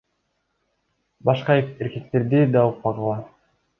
Башка 1.31 1.57
эркектерди 1.89 2.43
да 2.57 2.65
укпагыла. 2.71 3.19